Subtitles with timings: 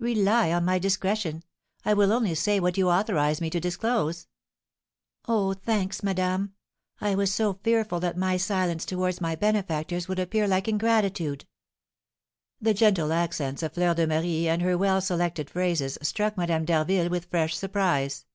[0.00, 1.42] "Rely on my discretion.
[1.82, 4.26] I will only say what you authorise me to disclose."
[5.26, 6.52] "Oh, thanks, madame!
[7.00, 11.46] I was so fearful that my silence towards my benefactors would appear like ingratitude!"
[12.60, 17.08] The gentle accents of Fleur de Marie, and her well selected phrases, struck Madame d'Harville
[17.08, 18.26] with fresh surprise.